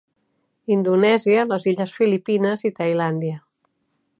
[0.75, 3.37] Indonèsia, les illes Filipines i Tailàndia.